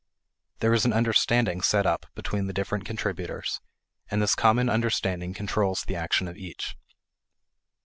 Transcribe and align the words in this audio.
There 0.61 0.73
is 0.73 0.83
an 0.83 0.93
understanding 0.93 1.61
set 1.61 1.85
up 1.85 2.07
between 2.15 2.47
the 2.47 2.53
different 2.53 2.85
contributors; 2.85 3.61
and 4.09 4.19
this 4.19 4.33
common 4.33 4.67
understanding 4.67 5.35
controls 5.35 5.83
the 5.83 5.95
action 5.95 6.27
of 6.27 6.37
each. 6.37 6.75